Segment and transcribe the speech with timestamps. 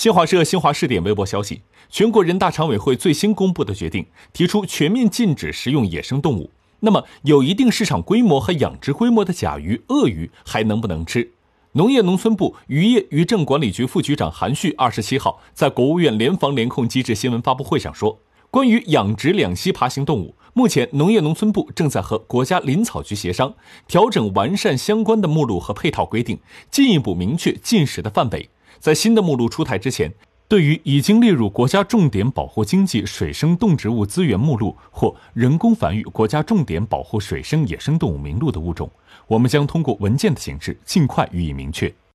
[0.00, 6.50] 新华社新华视点微博消息，全国人大常委会最新公布的决定提出全面禁止食用野生动物。
[6.78, 11.32] 那么，有一定市场规模和养殖规模的甲鱼、鳄鱼还能不能吃？
[11.72, 18.18] 农业农村部渔业渔政管理局副局长韩旭二十七号在国务院联防联控机制新闻发布会上说，
[18.50, 23.52] 关于养殖两栖爬行动物，目前农业农村部正在和国家林草局协商，
[23.86, 26.38] 调整完善相关的目录和配套规定，
[26.70, 28.48] 进一步明确禁食的范围。
[28.78, 30.12] 在新的目录出台之前，
[30.48, 38.90] 对于已经列入国家重点保护经济水生动植物资源目录或人工繁育国家重点保护水生野生动物名录的物种，
[39.26, 41.92] 我们将通过文件的形式尽快予以明确。